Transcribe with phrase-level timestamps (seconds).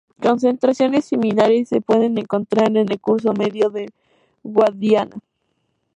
[0.19, 3.93] Concentraciones similares se pueden encontrar en el curso medio del
[4.41, 5.17] Guadiana.